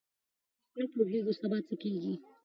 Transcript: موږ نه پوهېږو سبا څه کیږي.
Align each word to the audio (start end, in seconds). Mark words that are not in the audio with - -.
موږ 0.73 0.75
نه 0.79 0.85
پوهېږو 0.93 1.31
سبا 1.41 1.57
څه 1.67 1.75
کیږي. 1.81 2.13